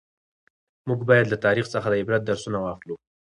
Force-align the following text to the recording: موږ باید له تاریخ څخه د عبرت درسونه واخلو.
موږ 0.87 0.99
باید 1.09 1.25
له 1.29 1.37
تاریخ 1.45 1.65
څخه 1.73 1.87
د 1.89 1.93
عبرت 2.01 2.21
درسونه 2.25 2.57
واخلو. 2.61 2.95